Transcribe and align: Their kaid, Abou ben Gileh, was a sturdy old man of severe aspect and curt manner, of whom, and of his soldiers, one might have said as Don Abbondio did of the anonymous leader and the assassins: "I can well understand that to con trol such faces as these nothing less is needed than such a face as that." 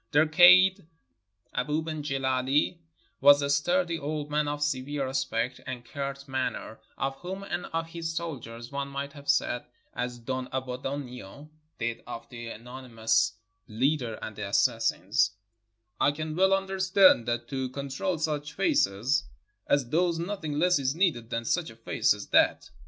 Their 0.09 0.25
kaid, 0.25 0.87
Abou 1.53 1.83
ben 1.83 2.01
Gileh, 2.01 2.79
was 3.19 3.43
a 3.43 3.51
sturdy 3.51 3.99
old 3.99 4.31
man 4.31 4.47
of 4.47 4.63
severe 4.63 5.07
aspect 5.07 5.61
and 5.67 5.85
curt 5.85 6.27
manner, 6.27 6.79
of 6.97 7.17
whom, 7.17 7.43
and 7.43 7.67
of 7.67 7.85
his 7.89 8.15
soldiers, 8.15 8.71
one 8.71 8.87
might 8.87 9.13
have 9.13 9.29
said 9.29 9.63
as 9.93 10.17
Don 10.17 10.47
Abbondio 10.47 11.51
did 11.77 12.01
of 12.07 12.27
the 12.29 12.47
anonymous 12.47 13.33
leader 13.67 14.17
and 14.23 14.35
the 14.35 14.47
assassins: 14.49 15.33
"I 15.99 16.11
can 16.11 16.35
well 16.35 16.55
understand 16.55 17.27
that 17.27 17.47
to 17.49 17.69
con 17.69 17.89
trol 17.89 18.19
such 18.19 18.53
faces 18.53 19.25
as 19.67 19.87
these 19.87 20.17
nothing 20.17 20.57
less 20.57 20.79
is 20.79 20.95
needed 20.95 21.29
than 21.29 21.45
such 21.45 21.69
a 21.69 21.75
face 21.75 22.15
as 22.15 22.29
that." 22.29 22.71